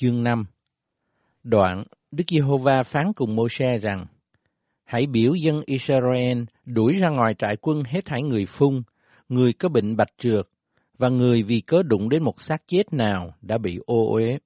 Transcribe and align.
chương 0.00 0.24
5 0.24 0.44
Đoạn, 1.42 1.84
Đức 2.10 2.24
Giê-hô-va 2.30 2.82
phán 2.82 3.12
cùng 3.12 3.36
Mô-se 3.36 3.78
rằng, 3.78 4.06
Hãy 4.84 5.06
biểu 5.06 5.34
dân 5.34 5.62
Israel 5.66 6.42
đuổi 6.66 6.98
ra 6.98 7.08
ngoài 7.08 7.34
trại 7.34 7.56
quân 7.56 7.82
hết 7.84 8.04
thảy 8.04 8.22
người 8.22 8.46
phun, 8.46 8.82
người 9.28 9.52
có 9.52 9.68
bệnh 9.68 9.96
bạch 9.96 10.12
trượt, 10.18 10.48
và 10.98 11.08
người 11.08 11.42
vì 11.42 11.60
cớ 11.60 11.82
đụng 11.82 12.08
đến 12.08 12.22
một 12.22 12.40
xác 12.40 12.66
chết 12.66 12.92
nào 12.92 13.34
đã 13.42 13.58
bị 13.58 13.78
ô 13.86 14.12
uế. 14.12 14.38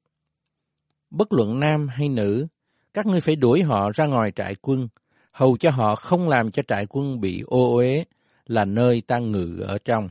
Bất 1.10 1.32
luận 1.32 1.60
nam 1.60 1.88
hay 1.88 2.08
nữ, 2.08 2.46
các 2.94 3.06
ngươi 3.06 3.20
phải 3.20 3.36
đuổi 3.36 3.62
họ 3.62 3.90
ra 3.94 4.06
ngoài 4.06 4.32
trại 4.36 4.54
quân, 4.54 4.88
hầu 5.32 5.56
cho 5.56 5.70
họ 5.70 5.94
không 5.94 6.28
làm 6.28 6.50
cho 6.50 6.62
trại 6.68 6.86
quân 6.88 7.20
bị 7.20 7.42
ô 7.46 7.74
uế, 7.76 8.04
là 8.46 8.64
nơi 8.64 9.02
ta 9.06 9.18
ngự 9.18 9.64
ở 9.68 9.78
trong. 9.78 10.08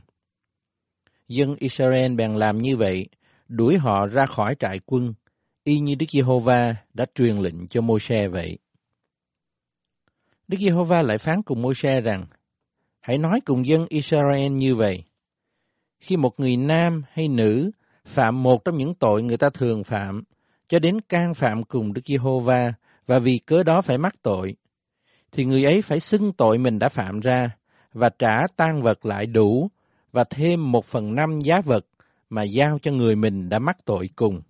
Dân 1.28 1.56
Israel 1.58 2.14
bèn 2.14 2.34
làm 2.34 2.58
như 2.58 2.76
vậy, 2.76 3.06
đuổi 3.48 3.78
họ 3.78 4.06
ra 4.06 4.26
khỏi 4.26 4.56
trại 4.58 4.80
quân, 4.86 5.14
y 5.64 5.78
như 5.78 5.94
Đức 5.94 6.06
Giê-hô-va 6.12 6.76
đã 6.94 7.06
truyền 7.14 7.36
lệnh 7.36 7.66
cho 7.68 7.80
Môi-se 7.80 8.28
vậy. 8.28 8.58
Đức 10.48 10.58
Giê-hô-va 10.60 11.02
lại 11.02 11.18
phán 11.18 11.42
cùng 11.42 11.62
Môi-se 11.62 12.00
rằng, 12.00 12.26
hãy 13.00 13.18
nói 13.18 13.40
cùng 13.44 13.66
dân 13.66 13.86
Israel 13.88 14.52
như 14.52 14.74
vậy. 14.74 15.04
Khi 16.00 16.16
một 16.16 16.40
người 16.40 16.56
nam 16.56 17.02
hay 17.12 17.28
nữ 17.28 17.70
phạm 18.04 18.42
một 18.42 18.64
trong 18.64 18.76
những 18.76 18.94
tội 18.94 19.22
người 19.22 19.36
ta 19.36 19.50
thường 19.50 19.84
phạm, 19.84 20.22
cho 20.68 20.78
đến 20.78 21.00
can 21.00 21.34
phạm 21.34 21.64
cùng 21.64 21.92
Đức 21.92 22.02
Giê-hô-va 22.06 22.72
và 23.06 23.18
vì 23.18 23.38
cớ 23.38 23.62
đó 23.62 23.82
phải 23.82 23.98
mắc 23.98 24.14
tội, 24.22 24.56
thì 25.32 25.44
người 25.44 25.64
ấy 25.64 25.82
phải 25.82 26.00
xưng 26.00 26.32
tội 26.32 26.58
mình 26.58 26.78
đã 26.78 26.88
phạm 26.88 27.20
ra 27.20 27.50
và 27.92 28.08
trả 28.08 28.46
tan 28.56 28.82
vật 28.82 29.06
lại 29.06 29.26
đủ 29.26 29.70
và 30.12 30.24
thêm 30.24 30.72
một 30.72 30.86
phần 30.86 31.14
năm 31.14 31.38
giá 31.40 31.60
vật 31.60 31.86
mà 32.30 32.42
giao 32.42 32.78
cho 32.82 32.92
người 32.92 33.16
mình 33.16 33.48
đã 33.48 33.58
mắc 33.58 33.76
tội 33.84 34.08
cùng. 34.16 34.42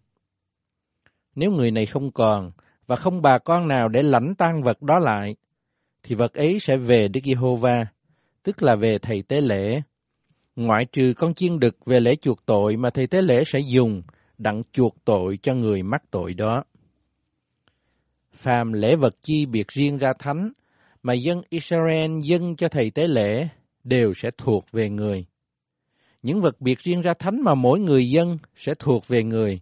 Nếu 1.35 1.51
người 1.51 1.71
này 1.71 1.87
không 1.87 2.13
còn 2.13 2.53
và 2.87 2.97
không 2.97 3.23
bà 3.23 3.39
con 3.39 3.69
nào 3.69 3.89
để 3.89 4.03
lãnh 4.03 4.35
tan 4.35 4.63
vật 4.63 4.83
đó 4.83 4.99
lại, 4.99 5.37
thì 6.03 6.15
vật 6.15 6.35
ấy 6.35 6.59
sẽ 6.61 6.77
về 6.77 7.09
Đức 7.09 7.21
Giê-hô-va, 7.25 7.87
tức 8.43 8.63
là 8.63 8.77
về 8.77 8.99
thầy 8.99 9.23
tế 9.23 9.41
lễ. 9.41 9.83
Ngoại 10.57 10.85
trừ 10.85 11.13
con 11.17 11.35
chiên 11.35 11.59
đực 11.59 11.77
về 11.87 12.01
lễ 12.01 12.17
chuộc 12.17 12.47
tội 12.47 12.77
mà 12.77 12.91
thầy 12.91 13.07
tế 13.07 13.23
lễ 13.23 13.45
sẽ 13.47 13.59
dùng 13.59 14.03
đặng 14.39 14.63
chuộc 14.73 15.05
tội 15.05 15.39
cho 15.43 15.55
người 15.55 15.83
mắc 15.83 16.03
tội 16.11 16.35
đó. 16.35 16.65
Phàm 18.33 18.73
lễ 18.73 18.97
vật 18.97 19.15
chi 19.21 19.47
biệt 19.47 19.69
riêng 19.69 19.99
ra 19.99 20.13
thánh, 20.19 20.53
mà 21.03 21.13
dân 21.13 21.43
Israel 21.49 22.19
dâng 22.23 22.57
cho 22.57 22.69
thầy 22.69 22.91
tế 22.91 23.09
lễ 23.09 23.49
đều 23.85 24.13
sẽ 24.15 24.31
thuộc 24.39 24.65
về 24.73 24.89
người. 24.89 25.27
Những 26.23 26.41
vật 26.41 26.61
biệt 26.61 26.79
riêng 26.79 27.01
ra 27.01 27.15
thánh 27.15 27.41
mà 27.45 27.55
mỗi 27.55 27.81
người 27.81 28.11
dân 28.11 28.39
sẽ 28.57 28.75
thuộc 28.79 29.09
về 29.09 29.23
người. 29.23 29.61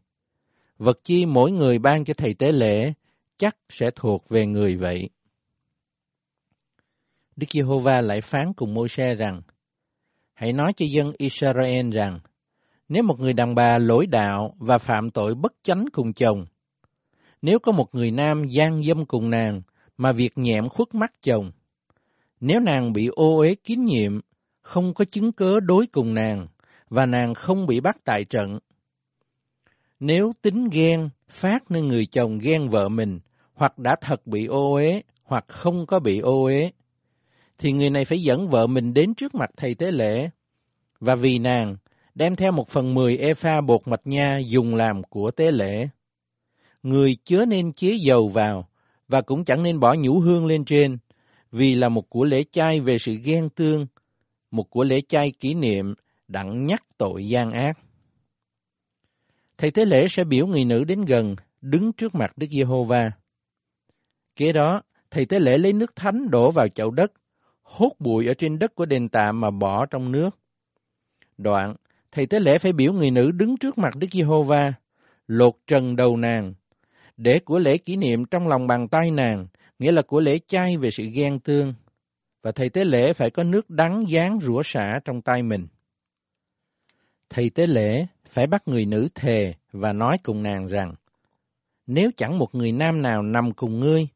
Vật 0.81 1.01
chi 1.05 1.27
mỗi 1.27 1.53
người 1.53 1.79
ban 1.79 2.05
cho 2.05 2.15
thầy 2.15 2.35
tế 2.35 2.53
lễ 2.53 2.93
chắc 3.39 3.57
sẽ 3.69 3.91
thuộc 3.97 4.29
về 4.29 4.47
người 4.47 4.77
vậy. 4.77 5.09
Đức 7.37 7.47
Giê-hô-va 7.53 8.01
lại 8.01 8.21
phán 8.21 8.53
cùng 8.53 8.75
Môi-se 8.75 9.15
rằng, 9.15 9.43
Hãy 10.33 10.53
nói 10.53 10.73
cho 10.77 10.87
dân 10.91 11.13
Israel 11.19 11.91
rằng, 11.91 12.21
nếu 12.89 13.03
một 13.03 13.21
người 13.21 13.33
đàn 13.33 13.55
bà 13.55 13.79
lỗi 13.79 14.07
đạo 14.07 14.55
và 14.59 14.79
phạm 14.79 15.11
tội 15.11 15.35
bất 15.35 15.53
chánh 15.63 15.85
cùng 15.93 16.13
chồng, 16.13 16.47
nếu 17.43 17.59
có 17.59 17.73
một 17.73 17.95
người 17.95 18.11
nam 18.11 18.45
gian 18.45 18.83
dâm 18.83 19.07
cùng 19.07 19.31
nàng 19.31 19.63
mà 19.97 20.13
việc 20.13 20.39
nhẹm 20.39 20.69
khuất 20.69 20.95
mắt 20.95 21.13
chồng, 21.23 21.53
nếu 22.41 22.61
nàng 22.61 22.93
bị 22.93 23.07
ô 23.07 23.39
uế 23.39 23.55
kín 23.55 23.85
nhiệm, 23.85 24.21
không 24.63 24.95
có 24.95 25.05
chứng 25.05 25.33
cớ 25.33 25.61
đối 25.61 25.87
cùng 25.87 26.15
nàng, 26.15 26.47
và 26.89 27.07
nàng 27.07 27.35
không 27.35 27.67
bị 27.67 27.81
bắt 27.81 27.97
tại 28.05 28.25
trận. 28.25 28.59
Nếu 30.01 30.33
tính 30.43 30.69
ghen 30.69 31.09
phát 31.29 31.71
nên 31.71 31.89
người 31.89 32.07
chồng 32.07 32.39
ghen 32.39 32.69
vợ 32.69 32.89
mình, 32.89 33.21
hoặc 33.55 33.79
đã 33.79 33.97
thật 34.01 34.27
bị 34.27 34.47
ô 34.47 34.73
uế, 34.75 35.03
hoặc 35.25 35.45
không 35.49 35.87
có 35.87 36.01
bị 36.01 36.19
ô 36.19 36.45
uế, 36.45 36.71
thì 37.59 37.73
người 37.73 37.91
này 37.91 38.05
phải 38.05 38.23
dẫn 38.23 38.49
vợ 38.49 38.67
mình 38.67 38.95
đến 38.95 39.15
trước 39.15 39.35
mặt 39.35 39.51
thầy 39.57 39.75
tế 39.75 39.91
lễ, 39.91 40.31
và 41.01 41.15
vì 41.15 41.39
nàng 41.39 41.77
đem 42.15 42.37
theo 42.37 42.53
một 42.53 42.69
phần 42.69 42.95
mười 42.95 43.17
e 43.17 43.35
pha 43.35 43.61
bột 43.61 43.89
mạch 43.89 44.07
nha 44.07 44.39
dùng 44.39 44.75
làm 44.75 45.03
của 45.03 45.31
tế 45.31 45.51
lễ. 45.51 45.89
Người 46.83 47.17
chứa 47.25 47.45
nên 47.45 47.73
chế 47.73 47.95
dầu 47.95 48.29
vào, 48.29 48.69
và 49.09 49.21
cũng 49.21 49.45
chẳng 49.45 49.63
nên 49.63 49.81
bỏ 49.81 49.95
nhũ 49.95 50.21
hương 50.21 50.47
lên 50.47 50.65
trên, 50.65 50.99
vì 51.53 51.75
là 51.75 51.89
một 51.89 52.11
của 52.11 52.25
lễ 52.25 52.45
chay 52.51 52.81
về 52.81 52.99
sự 52.99 53.15
ghen 53.15 53.49
tương, 53.49 53.87
một 54.51 54.71
của 54.71 54.85
lễ 54.85 55.01
chay 55.09 55.31
kỷ 55.31 55.55
niệm 55.55 55.95
đặng 56.29 56.65
nhắc 56.65 56.83
tội 56.99 57.29
gian 57.29 57.51
ác. 57.51 57.79
Thầy 59.61 59.71
tế 59.71 59.85
lễ 59.85 60.09
sẽ 60.09 60.25
biểu 60.25 60.47
người 60.47 60.65
nữ 60.65 60.85
đến 60.85 61.05
gần, 61.05 61.37
đứng 61.61 61.93
trước 61.93 62.15
mặt 62.15 62.39
Đức 62.39 62.47
Giê-hô-va. 62.51 63.13
Kế 64.37 64.53
đó, 64.53 64.83
thầy 65.11 65.27
tế 65.27 65.39
lễ 65.39 65.59
lấy 65.59 65.73
nước 65.73 65.97
thánh 65.97 66.31
đổ 66.31 66.51
vào 66.51 66.69
chậu 66.69 66.91
đất, 66.91 67.13
hốt 67.63 67.93
bụi 67.99 68.27
ở 68.27 68.35
trên 68.35 68.59
đất 68.59 68.75
của 68.75 68.87
đền 68.87 69.09
tạm 69.09 69.41
mà 69.41 69.51
bỏ 69.51 69.87
trong 69.87 70.13
nước. 70.13 70.31
Đoạn, 71.39 71.75
thầy 72.13 72.27
tế 72.27 72.41
lễ 72.41 72.59
phải 72.59 72.73
biểu 72.73 72.93
người 72.93 73.11
nữ 73.11 73.31
đứng 73.31 73.57
trước 73.57 73.79
mặt 73.79 73.97
Đức 73.97 74.07
Giê-hô-va, 74.13 74.73
lột 75.29 75.55
trần 75.67 75.97
đầu 75.97 76.17
nàng, 76.17 76.55
để 77.17 77.39
của 77.39 77.59
lễ 77.59 77.79
kỷ 77.79 77.97
niệm 77.97 78.25
trong 78.25 78.49
lòng 78.49 78.67
bàn 78.67 78.89
tay 78.89 79.11
nàng, 79.11 79.47
nghĩa 79.79 79.93
là 79.93 80.03
của 80.03 80.21
lễ 80.21 80.39
chay 80.47 80.77
về 80.77 80.91
sự 80.91 81.05
ghen 81.05 81.41
tương. 81.41 81.75
Và 82.43 82.53
thầy 82.53 82.69
tế 82.69 82.85
lễ 82.85 83.13
phải 83.13 83.31
có 83.31 83.43
nước 83.43 83.71
đắng 83.71 84.03
dán 84.09 84.39
rủa 84.43 84.63
xả 84.65 85.01
trong 85.05 85.23
tay 85.23 85.43
mình. 85.43 85.67
Thầy 87.31 87.51
tế 87.51 87.67
lễ 87.67 88.07
phải 88.31 88.47
bắt 88.47 88.69
người 88.69 88.87
nữ 88.87 89.09
thề 89.15 89.55
và 89.73 89.93
nói 89.93 90.19
cùng 90.23 90.43
nàng 90.43 90.67
rằng, 90.67 90.95
nếu 91.87 92.11
chẳng 92.17 92.39
một 92.39 92.55
người 92.55 92.73
nam 92.73 93.03
nào 93.03 93.23
nằm 93.23 93.53
cùng 93.53 93.81
ngươi, 93.81 94.09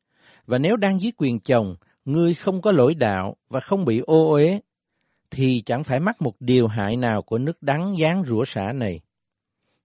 và 0.46 0.58
nếu 0.58 0.76
đang 0.76 1.00
dưới 1.00 1.12
quyền 1.16 1.40
chồng, 1.40 1.76
ngươi 2.04 2.34
không 2.34 2.62
có 2.62 2.72
lỗi 2.72 2.94
đạo 2.94 3.36
và 3.48 3.60
không 3.60 3.84
bị 3.84 3.98
ô 3.98 4.32
uế, 4.32 4.60
thì 5.30 5.62
chẳng 5.66 5.84
phải 5.84 6.00
mắc 6.00 6.22
một 6.22 6.34
điều 6.40 6.66
hại 6.66 6.96
nào 6.96 7.22
của 7.22 7.38
nước 7.38 7.62
đắng 7.62 7.98
dán 7.98 8.24
rủa 8.26 8.44
xả 8.44 8.72
này. 8.72 9.00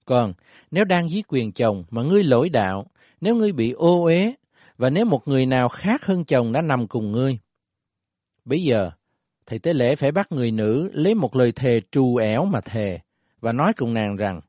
Còn 0.05 0.33
nếu 0.71 0.85
đang 0.85 1.09
dưới 1.09 1.23
quyền 1.27 1.51
chồng 1.51 1.83
mà 1.89 2.01
ngươi 2.01 2.23
lỗi 2.23 2.49
đạo, 2.49 2.87
nếu 3.21 3.35
ngươi 3.35 3.51
bị 3.51 3.71
ô 3.71 4.03
uế, 4.03 4.33
và 4.77 4.89
nếu 4.89 5.05
một 5.05 5.27
người 5.27 5.45
nào 5.45 5.69
khác 5.69 6.05
hơn 6.05 6.25
chồng 6.25 6.51
đã 6.51 6.61
nằm 6.61 6.87
cùng 6.87 7.11
ngươi. 7.11 7.39
Bây 8.45 8.63
giờ, 8.63 8.91
thầy 9.45 9.59
tế 9.59 9.73
lễ 9.73 9.95
phải 9.95 10.11
bắt 10.11 10.31
người 10.31 10.51
nữ 10.51 10.89
lấy 10.93 11.15
một 11.15 11.35
lời 11.35 11.51
thề 11.51 11.81
trù 11.91 12.15
ẻo 12.15 12.45
mà 12.45 12.61
thề, 12.61 12.99
và 13.41 13.51
nói 13.51 13.73
cùng 13.77 13.93
nàng 13.93 14.15
rằng, 14.15 14.41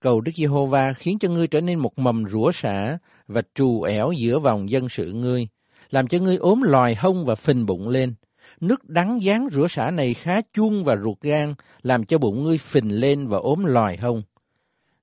cầu 0.00 0.20
Đức 0.20 0.32
Giê-hô-va 0.36 0.92
khiến 0.92 1.18
cho 1.18 1.28
ngươi 1.28 1.46
trở 1.46 1.60
nên 1.60 1.78
một 1.78 1.98
mầm 1.98 2.24
rủa 2.28 2.52
xả 2.52 2.98
và 3.28 3.42
trù 3.54 3.82
ẻo 3.82 4.12
giữa 4.12 4.38
vòng 4.38 4.70
dân 4.70 4.88
sự 4.88 5.12
ngươi, 5.12 5.48
làm 5.90 6.08
cho 6.08 6.18
ngươi 6.18 6.36
ốm 6.36 6.62
lòi 6.62 6.94
hông 6.94 7.24
và 7.26 7.34
phình 7.34 7.66
bụng 7.66 7.88
lên. 7.88 8.14
Nước 8.60 8.88
đắng 8.88 9.22
dáng 9.22 9.48
rủa 9.52 9.68
xả 9.68 9.90
này 9.90 10.14
khá 10.14 10.40
chuông 10.52 10.84
và 10.84 10.96
ruột 10.96 11.20
gan, 11.20 11.54
làm 11.82 12.04
cho 12.04 12.18
bụng 12.18 12.44
ngươi 12.44 12.58
phình 12.58 13.00
lên 13.00 13.28
và 13.28 13.38
ốm 13.38 13.64
lòi 13.64 13.96
hông. 13.96 14.22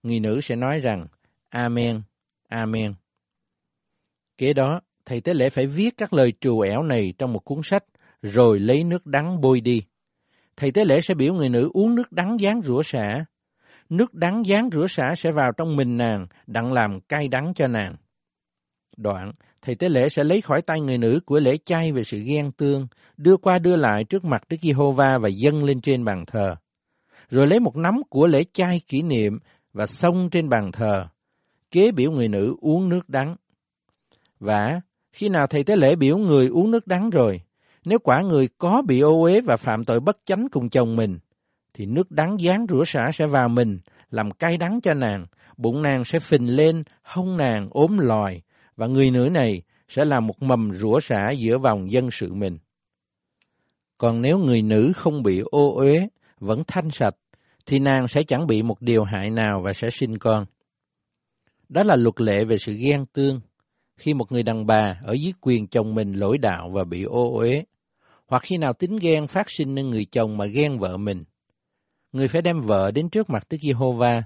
Người 0.03 0.19
nữ 0.19 0.41
sẽ 0.41 0.55
nói 0.55 0.79
rằng, 0.79 1.07
Amen, 1.49 2.01
Amen. 2.47 2.93
Kế 4.37 4.53
đó, 4.53 4.81
thầy 5.05 5.21
tế 5.21 5.33
lễ 5.33 5.49
phải 5.49 5.67
viết 5.67 5.97
các 5.97 6.13
lời 6.13 6.33
trù 6.41 6.59
ẻo 6.59 6.83
này 6.83 7.13
trong 7.17 7.33
một 7.33 7.39
cuốn 7.39 7.59
sách, 7.63 7.83
rồi 8.21 8.59
lấy 8.59 8.83
nước 8.83 9.05
đắng 9.05 9.41
bôi 9.41 9.61
đi 9.61 9.83
thầy 10.57 10.71
tế 10.71 10.85
lễ 10.85 11.01
sẽ 11.01 11.13
biểu 11.13 11.33
người 11.33 11.49
nữ 11.49 11.69
uống 11.73 11.95
nước 11.95 12.11
đắng 12.11 12.39
dán 12.39 12.61
rửa 12.61 12.81
xả. 12.85 13.25
Nước 13.89 14.13
đắng 14.13 14.45
dán 14.45 14.69
rửa 14.73 14.87
xả 14.89 15.15
sẽ 15.17 15.31
vào 15.31 15.51
trong 15.51 15.75
mình 15.75 15.97
nàng, 15.97 16.27
đặng 16.47 16.73
làm 16.73 17.01
cay 17.01 17.27
đắng 17.27 17.53
cho 17.55 17.67
nàng. 17.67 17.95
Đoạn, 18.97 19.31
thầy 19.61 19.75
tế 19.75 19.89
lễ 19.89 20.09
sẽ 20.09 20.23
lấy 20.23 20.41
khỏi 20.41 20.61
tay 20.61 20.81
người 20.81 20.97
nữ 20.97 21.19
của 21.25 21.39
lễ 21.39 21.57
chay 21.65 21.91
về 21.91 22.03
sự 22.03 22.19
ghen 22.25 22.51
tương, 22.51 22.87
đưa 23.17 23.37
qua 23.37 23.59
đưa 23.59 23.75
lại 23.75 24.03
trước 24.03 24.25
mặt 24.25 24.43
Đức 24.49 24.57
Giê-hô-va 24.61 25.17
và 25.17 25.29
dâng 25.29 25.63
lên 25.63 25.81
trên 25.81 26.05
bàn 26.05 26.25
thờ. 26.25 26.55
Rồi 27.29 27.47
lấy 27.47 27.59
một 27.59 27.75
nắm 27.75 28.01
của 28.09 28.27
lễ 28.27 28.43
chay 28.53 28.81
kỷ 28.87 29.01
niệm 29.01 29.39
và 29.73 29.85
xông 29.85 30.29
trên 30.29 30.49
bàn 30.49 30.71
thờ, 30.71 31.07
kế 31.71 31.91
biểu 31.91 32.11
người 32.11 32.27
nữ 32.27 32.55
uống 32.61 32.89
nước 32.89 33.09
đắng. 33.09 33.35
Và 34.39 34.81
khi 35.11 35.29
nào 35.29 35.47
thầy 35.47 35.63
tế 35.63 35.75
lễ 35.75 35.95
biểu 35.95 36.17
người 36.17 36.47
uống 36.47 36.71
nước 36.71 36.87
đắng 36.87 37.09
rồi, 37.09 37.41
nếu 37.87 37.99
quả 37.99 38.21
người 38.21 38.49
có 38.57 38.81
bị 38.81 38.99
ô 38.99 39.21
uế 39.21 39.41
và 39.41 39.57
phạm 39.57 39.85
tội 39.85 39.99
bất 39.99 40.17
chánh 40.25 40.47
cùng 40.51 40.69
chồng 40.69 40.95
mình, 40.95 41.19
thì 41.73 41.85
nước 41.85 42.11
đắng 42.11 42.39
dán 42.39 42.65
rửa 42.69 42.83
xả 42.87 43.11
sẽ 43.13 43.27
vào 43.27 43.49
mình, 43.49 43.79
làm 44.09 44.31
cay 44.31 44.57
đắng 44.57 44.79
cho 44.81 44.93
nàng, 44.93 45.25
bụng 45.57 45.81
nàng 45.81 46.05
sẽ 46.05 46.19
phình 46.19 46.55
lên, 46.55 46.83
hông 47.03 47.37
nàng 47.37 47.67
ốm 47.71 47.97
lòi, 47.97 48.41
và 48.75 48.87
người 48.87 49.11
nữ 49.11 49.29
này 49.31 49.61
sẽ 49.89 50.05
là 50.05 50.19
một 50.19 50.41
mầm 50.41 50.71
rủa 50.75 50.99
xả 50.99 51.31
giữa 51.31 51.57
vòng 51.57 51.91
dân 51.91 52.11
sự 52.11 52.33
mình. 52.33 52.57
Còn 53.97 54.21
nếu 54.21 54.37
người 54.37 54.61
nữ 54.61 54.91
không 54.95 55.23
bị 55.23 55.41
ô 55.51 55.75
uế, 55.75 56.07
vẫn 56.39 56.63
thanh 56.67 56.89
sạch, 56.89 57.15
thì 57.65 57.79
nàng 57.79 58.07
sẽ 58.07 58.23
chẳng 58.23 58.47
bị 58.47 58.63
một 58.63 58.81
điều 58.81 59.03
hại 59.03 59.29
nào 59.29 59.61
và 59.61 59.73
sẽ 59.73 59.89
sinh 59.89 60.17
con. 60.17 60.45
Đó 61.69 61.83
là 61.83 61.95
luật 61.95 62.21
lệ 62.21 62.45
về 62.45 62.57
sự 62.57 62.73
ghen 62.73 63.05
tương, 63.05 63.41
khi 63.97 64.13
một 64.13 64.31
người 64.31 64.43
đàn 64.43 64.65
bà 64.65 64.99
ở 65.03 65.13
dưới 65.13 65.33
quyền 65.41 65.67
chồng 65.67 65.95
mình 65.95 66.13
lỗi 66.13 66.37
đạo 66.37 66.69
và 66.69 66.83
bị 66.83 67.03
ô 67.03 67.37
uế, 67.37 67.63
hoặc 68.27 68.41
khi 68.41 68.57
nào 68.57 68.73
tính 68.73 68.97
ghen 69.01 69.27
phát 69.27 69.49
sinh 69.49 69.75
nên 69.75 69.89
người 69.89 70.05
chồng 70.05 70.37
mà 70.37 70.45
ghen 70.45 70.79
vợ 70.79 70.97
mình. 70.97 71.23
Người 72.11 72.27
phải 72.27 72.41
đem 72.41 72.61
vợ 72.61 72.91
đến 72.91 73.09
trước 73.09 73.29
mặt 73.29 73.47
Đức 73.49 73.57
Giê-hô-va 73.61 74.23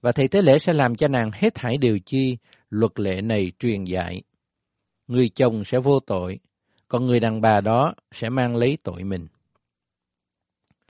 và 0.00 0.12
thầy 0.12 0.28
tế 0.28 0.42
lễ 0.42 0.58
sẽ 0.58 0.72
làm 0.72 0.96
cho 0.96 1.08
nàng 1.08 1.30
hết 1.34 1.54
thảy 1.54 1.76
điều 1.78 1.98
chi 1.98 2.36
luật 2.70 3.00
lệ 3.00 3.20
này 3.20 3.52
truyền 3.58 3.84
dạy. 3.84 4.22
Người 5.06 5.28
chồng 5.28 5.64
sẽ 5.64 5.78
vô 5.78 6.00
tội, 6.00 6.38
còn 6.88 7.06
người 7.06 7.20
đàn 7.20 7.40
bà 7.40 7.60
đó 7.60 7.94
sẽ 8.12 8.28
mang 8.28 8.56
lấy 8.56 8.78
tội 8.82 9.04
mình. 9.04 9.26